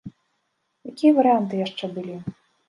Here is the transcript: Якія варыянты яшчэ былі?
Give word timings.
Якія 0.91 1.11
варыянты 1.17 1.61
яшчэ 1.65 1.85
былі? 1.99 2.17